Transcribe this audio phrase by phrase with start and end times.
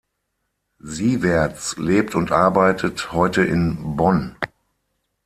[0.79, 4.35] Sieverts lebt und arbeitet heute in Bonn.